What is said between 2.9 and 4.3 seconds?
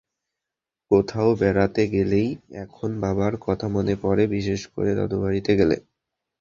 বাবার কথা মনে পড়ে,